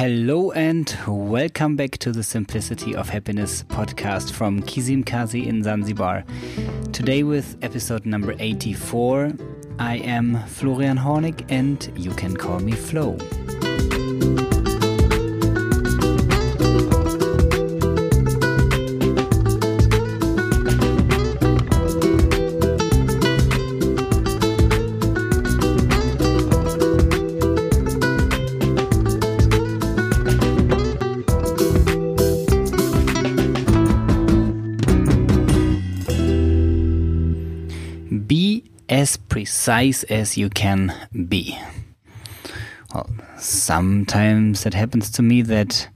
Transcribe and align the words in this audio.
Hello 0.00 0.50
and 0.52 0.96
welcome 1.06 1.76
back 1.76 1.98
to 1.98 2.10
the 2.10 2.22
Simplicity 2.22 2.96
of 2.96 3.10
Happiness 3.10 3.64
podcast 3.64 4.32
from 4.32 4.62
Kizimkazi 4.62 5.46
in 5.46 5.62
Zanzibar. 5.62 6.24
Today, 6.90 7.22
with 7.22 7.58
episode 7.60 8.06
number 8.06 8.34
84, 8.38 9.32
I 9.78 9.96
am 9.96 10.42
Florian 10.46 10.96
Hornig 10.96 11.44
and 11.50 11.92
you 11.94 12.12
can 12.12 12.34
call 12.34 12.60
me 12.60 12.72
Floh. 12.72 13.18
As 39.00 39.16
precise 39.16 40.02
as 40.04 40.36
you 40.36 40.50
can 40.50 40.94
be. 41.28 41.58
Well, 42.94 43.08
sometimes 43.38 44.66
it 44.66 44.74
happens 44.74 45.10
to 45.12 45.22
me 45.22 45.40
that 45.42 45.88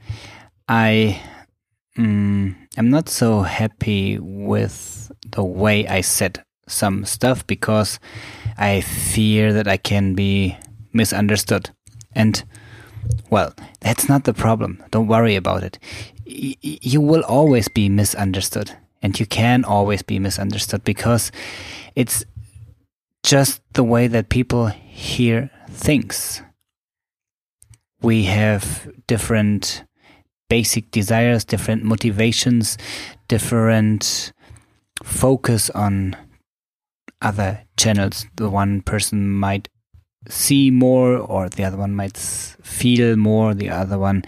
I 0.68 1.20
mm, 1.98 2.54
am 2.76 2.90
not 2.90 3.08
so 3.10 3.42
happy 3.42 4.18
with 4.18 5.12
the 5.30 5.44
way 5.44 5.86
I 5.86 6.00
said 6.00 6.42
some 6.66 7.04
stuff 7.04 7.46
because 7.46 8.00
I 8.56 8.80
fear 8.80 9.52
that 9.52 9.68
I 9.68 9.76
can 9.76 10.14
be 10.14 10.56
misunderstood. 10.94 11.70
And, 12.14 12.42
well, 13.28 13.52
that's 13.80 14.08
not 14.08 14.24
the 14.24 14.32
problem. 14.32 14.82
Don't 14.92 15.08
worry 15.08 15.36
about 15.36 15.62
it. 15.62 15.78
Y 16.26 16.56
you 16.62 17.02
will 17.02 17.24
always 17.24 17.68
be 17.68 17.88
misunderstood. 17.88 18.70
And 19.02 19.20
you 19.20 19.26
can 19.26 19.64
always 19.64 20.02
be 20.02 20.18
misunderstood 20.18 20.82
because 20.84 21.30
it's 21.94 22.24
just 23.24 23.62
the 23.72 23.82
way 23.82 24.06
that 24.06 24.28
people 24.28 24.66
hear 24.66 25.50
things. 25.70 26.42
We 28.02 28.24
have 28.24 28.86
different 29.06 29.82
basic 30.50 30.90
desires, 30.90 31.42
different 31.44 31.82
motivations, 31.82 32.76
different 33.26 34.32
focus 35.02 35.70
on 35.70 36.16
other 37.22 37.62
channels. 37.78 38.26
The 38.36 38.50
one 38.50 38.82
person 38.82 39.30
might 39.30 39.68
see 40.28 40.70
more, 40.70 41.16
or 41.16 41.48
the 41.48 41.64
other 41.64 41.78
one 41.78 41.94
might 41.94 42.18
feel 42.18 43.16
more, 43.16 43.54
the 43.54 43.70
other 43.70 43.98
one 43.98 44.24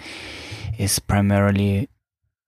is 0.79 0.99
primarily 0.99 1.91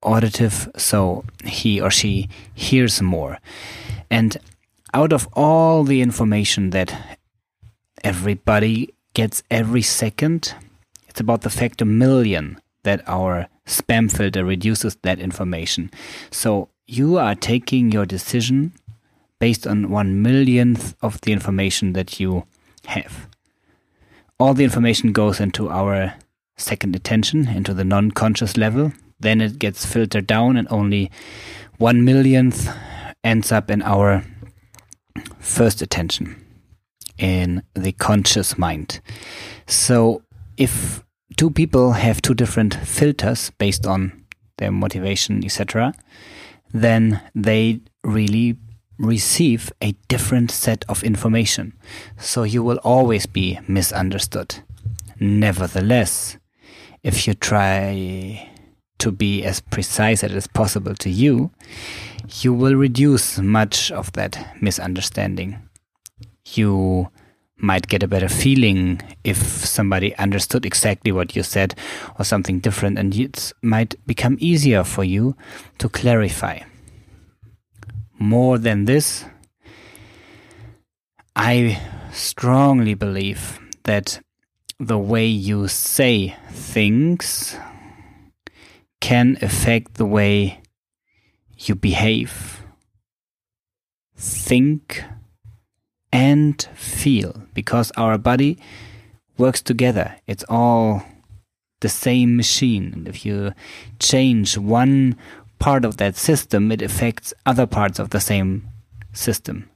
auditive, 0.03 0.71
so 0.77 1.25
he 1.45 1.79
or 1.79 1.91
she 1.91 2.31
hears 2.55 3.03
more. 3.03 3.39
And 4.11 4.39
out 4.95 5.13
of 5.13 5.29
all 5.33 5.85
the 5.85 6.01
information 6.01 6.71
that 6.71 7.19
everybody 8.03 8.95
gets 9.15 9.43
every 9.51 9.83
second, 9.83 10.55
it's 11.09 11.21
about 11.21 11.43
the 11.43 11.51
factor 11.51 11.85
million 11.85 12.61
that 12.85 13.03
our 13.07 13.49
spam 13.67 14.11
filter 14.11 14.45
reduces 14.45 14.97
that 15.03 15.19
information. 15.19 15.91
So 16.31 16.69
you 16.87 17.19
are 17.19 17.35
taking 17.35 17.93
your 17.93 18.07
decision 18.07 18.73
based 19.39 19.67
on 19.67 19.91
one 19.91 20.23
millionth 20.23 20.97
of 21.03 21.21
the 21.21 21.33
information 21.33 21.93
that 21.93 22.19
you 22.19 22.45
have. 22.87 23.29
All 24.41 24.55
the 24.55 24.65
information 24.65 25.13
goes 25.13 25.41
into 25.41 25.69
our 25.69 26.15
second 26.57 26.97
attention, 26.97 27.49
into 27.49 27.75
the 27.75 27.85
non 27.85 28.11
conscious 28.13 28.57
level. 28.57 28.93
Then 29.21 29.41
it 29.41 29.59
gets 29.59 29.85
filtered 29.85 30.27
down, 30.27 30.57
and 30.57 30.69
only 30.71 31.11
one 31.77 32.05
millionth 32.05 32.69
ends 33.25 33.51
up 33.51 33.71
in 33.71 33.83
our 33.83 34.25
first 35.41 35.83
attention 35.83 36.45
in 37.19 37.63
the 37.75 37.93
conscious 37.93 38.57
mind. 38.59 39.01
So 39.67 40.23
if 40.57 41.05
two 41.37 41.51
people 41.51 41.93
have 41.93 42.23
two 42.23 42.35
different 42.35 42.75
filters 42.75 43.51
based 43.59 43.87
on 43.87 44.25
their 44.59 44.73
motivation, 44.73 45.45
etc., 45.45 45.95
then 46.73 47.21
they 47.35 47.81
really 48.05 48.57
receive 48.99 49.73
a 49.81 49.93
different 50.09 50.51
set 50.51 50.85
of 50.89 51.05
information. 51.05 51.73
So 52.19 52.43
you 52.43 52.63
will 52.63 52.79
always 52.79 53.27
be 53.27 53.59
misunderstood. 53.69 54.57
Nevertheless, 55.21 56.37
if 57.03 57.27
you 57.27 57.35
try 57.35 58.49
to 58.99 59.13
be 59.13 59.45
as 59.45 59.61
precise 59.61 60.25
as 60.25 60.47
possible 60.49 60.95
to 60.97 61.11
you, 61.11 61.53
you 62.43 62.53
will 62.53 62.75
reduce 62.75 63.39
much 63.39 63.91
of 63.91 64.13
that 64.13 64.57
misunderstanding. 64.61 65.59
You 66.47 67.11
might 67.57 67.89
get 67.89 68.03
a 68.03 68.09
better 68.09 68.29
feeling 68.29 69.01
if 69.25 69.37
somebody 69.37 70.15
understood 70.17 70.65
exactly 70.65 71.13
what 71.13 71.35
you 71.35 71.43
said 71.43 71.75
or 72.19 72.25
something 72.25 72.61
different, 72.61 72.99
and 72.99 73.15
it 73.15 73.53
might 73.63 73.95
become 74.07 74.37
easier 74.41 74.85
for 74.85 75.05
you 75.05 75.37
to 75.79 75.89
clarify. 75.89 76.61
More 78.19 78.59
than 78.59 78.85
this, 78.85 79.25
I 81.35 81.81
strongly 82.13 82.95
believe 82.95 83.61
that 83.85 84.21
the 84.81 84.99
way 84.99 85.27
you 85.27 85.69
say 85.69 86.37
things 86.51 87.57
can 89.01 89.37
affect 89.43 89.95
the 89.95 90.07
way 90.07 90.61
you 91.59 91.75
behave, 91.75 92.63
think, 94.17 95.05
and 96.13 96.63
feel 96.75 97.43
because 97.55 97.91
our 97.97 98.19
body 98.19 98.59
works 99.37 99.61
together. 99.63 100.17
It's 100.27 100.45
all 100.49 101.03
the 101.81 101.89
same 101.89 102.37
machine. 102.37 102.93
And 102.95 103.09
if 103.09 103.25
you 103.25 103.53
change 103.99 104.57
one 104.57 105.17
part 105.59 105.85
of 105.85 105.97
that 105.99 106.17
system, 106.17 106.73
it 106.73 106.83
affects 106.83 107.35
other 107.45 107.67
parts 107.67 107.99
of 107.99 108.11
the 108.11 108.21
same 108.21 108.69
system. 109.13 109.69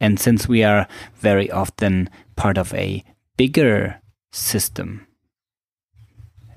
And 0.00 0.18
since 0.18 0.48
we 0.48 0.62
are 0.62 0.86
very 1.14 1.50
often 1.50 2.10
part 2.36 2.58
of 2.58 2.72
a 2.74 3.04
bigger 3.36 4.00
system, 4.32 5.06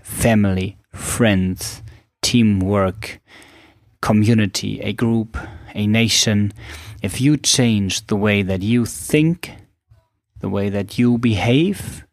family, 0.01 0.77
friends, 0.93 1.81
teamwork, 2.21 3.19
community, 4.01 4.79
a 4.81 4.93
group, 4.93 5.37
a 5.75 5.87
nation, 5.87 6.51
if 7.01 7.21
you 7.21 7.37
change 7.37 8.07
the 8.07 8.15
way 8.15 8.41
that 8.41 8.61
you 8.61 8.85
think, 8.85 9.53
the 10.39 10.49
way 10.49 10.69
that 10.69 10.97
you 10.97 11.17
behave, 11.17 12.05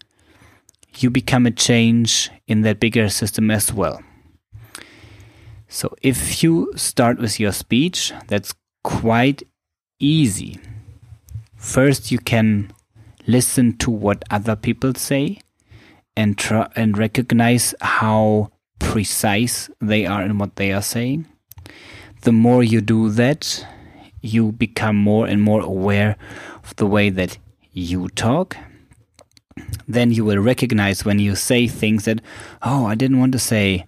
you 0.98 1.10
become 1.10 1.47
a 1.47 1.50
change 1.50 2.30
in 2.47 2.62
that 2.62 2.80
bigger 2.80 3.08
system 3.08 3.50
as 3.50 3.72
well. 3.72 4.00
So 5.69 5.94
if 6.02 6.42
you 6.42 6.72
start 6.76 7.19
with 7.19 7.38
your 7.41 7.52
speech, 7.52 8.12
that's 8.28 8.54
quite 8.82 9.42
easy. 9.98 10.58
First, 11.56 12.10
you 12.12 12.18
can 12.18 12.72
listen 13.26 13.76
to 13.78 13.91
what 13.91 14.24
other 14.30 14.54
people 14.54 14.94
say 14.94 15.41
and 16.16 16.38
try 16.38 16.70
and 16.76 16.97
recognize 16.97 17.74
how 17.80 18.53
precise 18.78 19.68
they 19.80 20.06
are 20.06 20.22
in 20.22 20.38
what 20.38 20.56
they 20.56 20.72
are 20.72 20.82
saying. 20.82 21.26
The 22.26 22.32
more 22.32 22.64
you 22.64 22.81
do 22.81 23.09
that, 23.10 23.64
you 24.20 24.50
become 24.50 24.97
more 24.97 25.28
and 25.28 25.41
more 25.41 25.60
aware 25.60 26.16
of 26.64 26.75
the 26.75 26.84
way 26.84 27.09
that 27.09 27.38
you 27.70 28.09
talk. 28.09 28.56
Then 29.87 30.10
you 30.10 30.25
will 30.25 30.41
recognize 30.41 31.04
when 31.04 31.20
you 31.20 31.36
say 31.36 31.69
things 31.69 32.04
that, 32.06 32.20
oh, 32.62 32.84
I 32.84 32.97
didn't 32.97 33.20
want 33.20 33.31
to 33.34 33.38
say, 33.38 33.86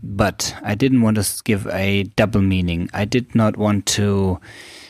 but 0.00 0.54
I 0.62 0.76
didn't 0.76 1.02
want 1.02 1.16
to 1.16 1.42
give 1.42 1.66
a 1.66 2.04
double 2.04 2.40
meaning. 2.40 2.88
I 2.94 3.04
did 3.04 3.34
not 3.34 3.56
want 3.56 3.86
to 3.98 4.38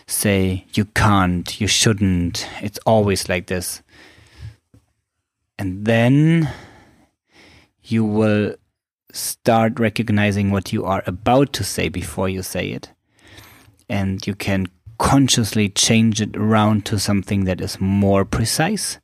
say, 0.06 0.67
you 0.75 0.85
can't, 0.85 1.59
you 1.59 1.69
shouldn't. 1.69 2.47
It's 2.61 2.79
always 2.85 3.27
like 3.31 3.47
this. 3.47 3.83
And 5.59 5.87
then 5.87 6.53
you 7.83 8.05
will 8.05 8.56
start 9.17 9.81
recognizing 9.81 10.51
what 10.51 10.73
you 10.73 10.85
are 10.85 11.03
about 11.07 11.53
to 11.55 11.65
say 11.65 11.89
before 11.89 12.29
you 12.29 12.43
say 12.43 12.71
it. 12.71 12.93
And 13.89 14.25
you 14.27 14.35
can 14.35 14.67
consciously 14.99 15.69
change 15.69 16.21
it 16.21 16.37
around 16.37 16.87
to 16.87 16.99
something 16.99 17.45
that 17.45 17.61
is 17.61 17.81
more 17.81 18.25
precise. 18.25 18.99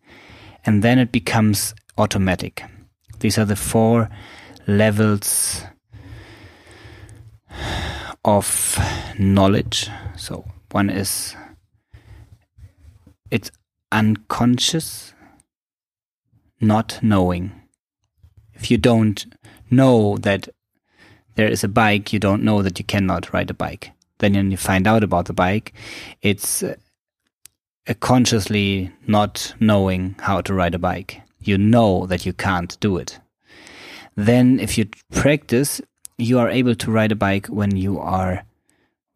And 0.64 0.82
then 0.82 0.98
it 0.98 1.12
becomes 1.12 1.74
automatic. 1.98 2.64
These 3.20 3.38
are 3.38 3.44
the 3.44 3.56
four 3.56 4.08
levels 4.66 5.62
of 8.24 8.78
knowledge. 9.18 9.88
So 10.16 10.44
one 10.70 10.90
is 10.90 11.36
it's 13.30 13.50
unconscious, 13.90 15.14
not 16.60 16.98
knowing. 17.02 17.52
If 18.54 18.70
you 18.70 18.78
don't 18.78 19.26
know 19.72 20.16
that 20.18 20.48
there 21.34 21.48
is 21.48 21.64
a 21.64 21.68
bike, 21.68 22.12
you 22.12 22.18
don't 22.18 22.42
know 22.42 22.62
that 22.62 22.78
you 22.78 22.84
cannot 22.84 23.32
ride 23.32 23.50
a 23.50 23.54
bike. 23.54 23.90
Then 24.18 24.34
when 24.34 24.50
you 24.50 24.56
find 24.56 24.86
out 24.86 25.02
about 25.02 25.26
the 25.26 25.32
bike, 25.32 25.72
it's 26.20 26.62
uh, 26.62 26.76
a 27.86 27.94
consciously 27.94 28.92
not 29.06 29.54
knowing 29.58 30.14
how 30.20 30.40
to 30.42 30.54
ride 30.54 30.74
a 30.74 30.78
bike. 30.78 31.20
You 31.40 31.58
know 31.58 32.06
that 32.06 32.24
you 32.24 32.32
can't 32.32 32.78
do 32.80 32.98
it. 32.98 33.18
Then 34.14 34.60
if 34.60 34.78
you 34.78 34.88
practice, 35.10 35.80
you 36.18 36.38
are 36.38 36.50
able 36.50 36.74
to 36.76 36.90
ride 36.90 37.12
a 37.12 37.16
bike 37.16 37.46
when 37.46 37.76
you 37.76 37.98
are 37.98 38.44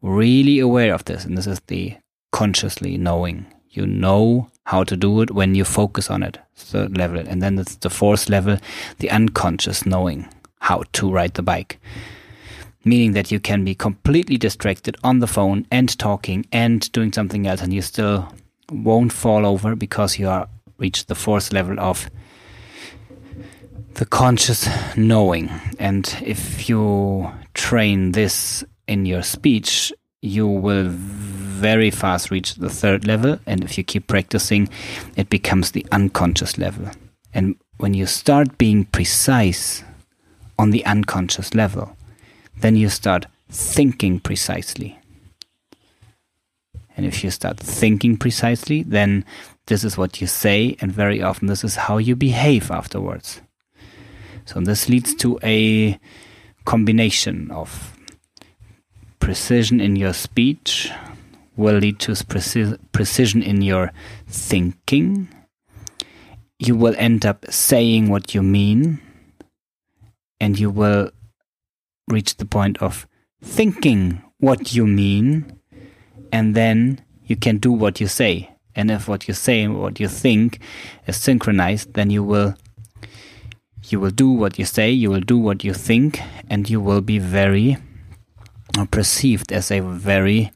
really 0.01 0.59
aware 0.59 0.93
of 0.93 1.05
this. 1.05 1.23
And 1.23 1.37
this 1.37 1.47
is 1.47 1.61
the 1.67 1.95
consciously 2.31 2.97
knowing. 2.97 3.45
You 3.69 3.85
know 3.85 4.49
how 4.65 4.83
to 4.83 4.97
do 4.97 5.21
it 5.21 5.31
when 5.31 5.55
you 5.55 5.63
focus 5.63 6.09
on 6.09 6.23
it. 6.23 6.39
Third 6.55 6.97
level. 6.97 7.19
And 7.19 7.41
then 7.41 7.59
it's 7.59 7.75
the 7.75 7.89
fourth 7.89 8.27
level, 8.27 8.57
the 8.97 9.11
unconscious 9.11 9.85
knowing 9.85 10.27
how 10.67 10.83
to 10.91 11.09
ride 11.09 11.33
the 11.35 11.41
bike. 11.41 11.79
Meaning 12.83 13.13
that 13.13 13.31
you 13.31 13.39
can 13.39 13.63
be 13.63 13.73
completely 13.73 14.37
distracted 14.37 14.97
on 15.01 15.19
the 15.19 15.27
phone 15.27 15.65
and 15.71 15.97
talking 15.97 16.45
and 16.51 16.91
doing 16.91 17.13
something 17.13 17.47
else 17.47 17.61
and 17.61 17.73
you 17.73 17.81
still 17.81 18.27
won't 18.69 19.13
fall 19.13 19.45
over 19.45 19.75
because 19.75 20.19
you 20.19 20.27
are 20.27 20.49
reached 20.77 21.07
the 21.07 21.15
fourth 21.15 21.53
level 21.53 21.79
of 21.79 22.09
the 23.93 24.05
conscious 24.05 24.67
knowing. 24.97 25.49
And 25.79 26.05
if 26.21 26.67
you 26.67 27.31
train 27.53 28.11
this 28.11 28.63
in 28.87 29.05
your 29.05 29.23
speech, 29.23 29.93
you 30.21 30.47
will 30.47 30.89
very 30.89 31.91
fast 31.91 32.29
reach 32.29 32.55
the 32.55 32.69
third 32.69 33.07
level. 33.07 33.39
And 33.45 33.63
if 33.63 33.77
you 33.77 33.85
keep 33.85 34.07
practicing, 34.07 34.67
it 35.15 35.29
becomes 35.29 35.71
the 35.71 35.85
unconscious 35.93 36.57
level. 36.57 36.91
And 37.33 37.55
when 37.77 37.93
you 37.93 38.05
start 38.05 38.57
being 38.57 38.83
precise 38.85 39.83
on 40.57 40.71
the 40.71 40.85
unconscious 40.85 41.53
level, 41.53 41.95
then 42.59 42.75
you 42.75 42.89
start 42.89 43.25
thinking 43.49 44.19
precisely. 44.19 44.99
And 46.95 47.05
if 47.05 47.23
you 47.23 47.29
start 47.29 47.59
thinking 47.59 48.17
precisely, 48.17 48.83
then 48.83 49.23
this 49.67 49.83
is 49.83 49.97
what 49.97 50.19
you 50.19 50.27
say, 50.27 50.75
and 50.81 50.91
very 50.91 51.21
often 51.21 51.47
this 51.47 51.63
is 51.63 51.75
how 51.75 51.97
you 51.99 52.15
behave 52.15 52.71
afterwards. 52.71 53.41
So 54.45 54.59
this 54.61 54.89
leads 54.89 55.13
to 55.15 55.39
a 55.43 55.99
combination 56.65 57.51
of 57.51 57.95
precision 59.19 59.79
in 59.79 59.95
your 59.95 60.13
speech, 60.13 60.91
will 61.55 61.77
lead 61.77 61.99
to 61.99 62.13
preci- 62.13 62.79
precision 62.91 63.43
in 63.43 63.61
your 63.61 63.91
thinking. 64.27 65.27
You 66.59 66.75
will 66.75 66.95
end 66.97 67.25
up 67.25 67.45
saying 67.49 68.09
what 68.09 68.33
you 68.33 68.41
mean, 68.41 68.99
and 70.39 70.59
you 70.59 70.69
will 70.69 71.11
reach 72.07 72.37
the 72.37 72.45
point 72.45 72.81
of 72.81 73.07
thinking 73.41 74.21
what 74.39 74.73
you 74.73 74.85
mean, 74.85 75.59
and 76.31 76.55
then 76.55 77.01
you 77.25 77.35
can 77.35 77.57
do 77.57 77.71
what 77.71 77.99
you 77.99 78.07
say. 78.07 78.49
And 78.75 78.91
if 78.91 79.07
what 79.07 79.27
you 79.27 79.33
say 79.33 79.61
and 79.63 79.79
what 79.79 79.99
you 79.99 80.07
think 80.07 80.59
is 81.07 81.17
synchronized, 81.17 81.93
then 81.93 82.09
you 82.11 82.23
will 82.23 82.55
you 83.89 83.99
will 83.99 84.11
do 84.11 84.29
what 84.29 84.59
you 84.59 84.65
say, 84.65 84.91
you 84.91 85.09
will 85.09 85.21
do 85.21 85.37
what 85.37 85.63
you 85.63 85.73
think, 85.73 86.21
and 86.49 86.69
you 86.69 86.81
will 86.81 87.01
be 87.01 87.19
very 87.19 87.77
uh, 88.77 88.85
perceived 88.85 89.51
as 89.51 89.71
a 89.71 89.79
very 89.79 90.51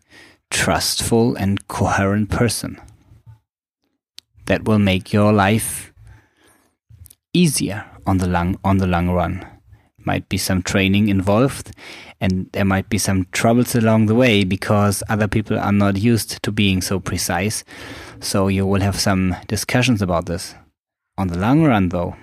trustful 0.50 1.36
and 1.36 1.68
coherent 1.68 2.30
person. 2.30 2.80
That 4.46 4.66
will 4.66 4.80
make 4.80 5.14
your 5.14 5.32
life 5.32 5.94
easier 7.34 7.86
on 8.06 8.18
the 8.18 8.28
long 8.28 8.60
on 8.64 8.78
the 8.78 8.88
long 8.88 9.10
run. 9.10 9.46
Might 10.04 10.28
be 10.30 10.38
some 10.38 10.64
training 10.64 11.10
involved, 11.10 11.72
and 12.20 12.50
there 12.54 12.66
might 12.66 12.90
be 12.90 12.98
some 12.98 13.28
troubles 13.32 13.76
along 13.76 14.08
the 14.08 14.16
way 14.16 14.44
because 14.44 15.04
other 15.10 15.28
people 15.28 15.60
are 15.60 15.72
not 15.72 15.98
used 15.98 16.42
to 16.44 16.52
being 16.52 16.82
so 16.82 17.00
precise. 17.00 17.64
So 18.20 18.48
you 18.48 18.66
will 18.66 18.82
have 18.82 19.00
some 19.00 19.36
discussions 19.48 20.02
about 20.02 20.26
this. 20.26 20.56
On 21.18 21.28
the 21.28 21.38
long 21.38 21.64
run, 21.64 21.90
though, 21.90 22.16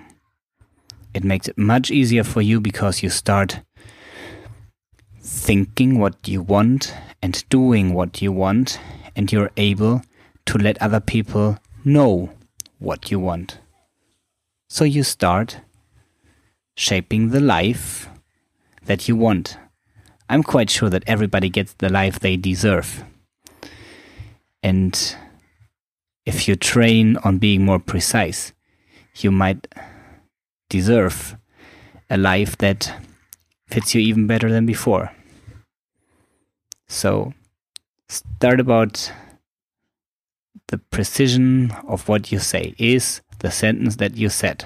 it 1.13 1.23
makes 1.23 1.47
it 1.47 1.57
much 1.57 1.89
easier 1.89 2.23
for 2.23 2.41
you 2.41 2.59
because 2.59 3.01
you 3.01 3.09
start 3.09 3.61
thinking 5.21 5.99
what 5.99 6.27
you 6.27 6.41
want 6.41 6.93
and 7.21 7.43
doing 7.49 7.93
what 7.93 8.21
you 8.21 8.31
want, 8.31 8.79
and 9.15 9.31
you're 9.31 9.51
able 9.57 10.01
to 10.45 10.57
let 10.57 10.81
other 10.81 10.99
people 10.99 11.57
know 11.85 12.29
what 12.79 13.11
you 13.11 13.19
want. 13.19 13.59
So 14.69 14.83
you 14.83 15.03
start 15.03 15.61
shaping 16.79 17.29
the 17.29 17.41
life 17.41 18.07
that 18.85 19.09
you 19.09 19.15
want. 19.15 19.57
I'm 20.29 20.43
quite 20.43 20.69
sure 20.69 20.89
that 20.89 21.03
everybody 21.05 21.49
gets 21.49 21.73
the 21.73 21.89
life 21.89 22.19
they 22.19 22.37
deserve. 22.37 23.03
And 24.63 25.15
if 26.25 26.47
you 26.47 26.55
train 26.55 27.17
on 27.17 27.37
being 27.37 27.65
more 27.65 27.79
precise, 27.79 28.53
you 29.17 29.29
might 29.29 29.67
deserve 30.69 31.35
a 32.09 32.17
life 32.17 32.57
that 32.59 32.93
fits 33.67 33.93
you 33.93 33.99
even 33.99 34.25
better 34.25 34.49
than 34.49 34.65
before. 34.65 35.11
So 36.87 37.33
start 38.07 38.61
about 38.61 39.11
the 40.69 40.77
precision 40.77 41.71
of 41.85 42.07
what 42.07 42.31
you 42.31 42.39
say. 42.39 42.73
Is 42.77 43.19
the 43.39 43.51
sentence 43.51 43.97
that 43.97 44.15
you 44.15 44.29
said 44.29 44.65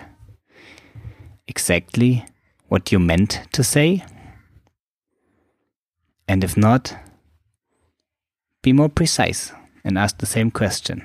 exactly 1.47 2.25
what 2.67 2.91
you 2.91 2.99
meant 2.99 3.41
to 3.51 3.63
say? 3.63 4.03
And 6.27 6.43
if 6.43 6.55
not, 6.57 6.95
be 8.61 8.73
more 8.73 8.89
precise 8.89 9.51
and 9.83 9.97
ask 9.97 10.17
the 10.17 10.25
same 10.25 10.51
question. 10.51 11.03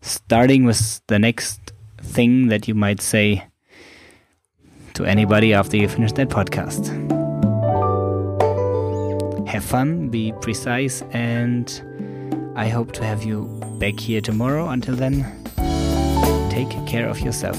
Starting 0.00 0.64
with 0.64 1.00
the 1.06 1.18
next 1.18 1.72
thing 2.00 2.48
that 2.48 2.68
you 2.68 2.74
might 2.74 3.00
say 3.00 3.44
to 4.94 5.04
anybody 5.04 5.54
after 5.54 5.76
you 5.76 5.88
finish 5.88 6.12
that 6.12 6.28
podcast. 6.28 6.88
Have 9.46 9.64
fun, 9.64 10.08
be 10.08 10.32
precise, 10.40 11.02
and 11.12 12.52
I 12.56 12.68
hope 12.68 12.92
to 12.92 13.04
have 13.04 13.22
you 13.22 13.44
back 13.78 13.98
here 14.00 14.20
tomorrow. 14.20 14.68
Until 14.68 14.96
then, 14.96 15.24
take 16.50 16.70
care 16.86 17.08
of 17.08 17.20
yourself. 17.20 17.56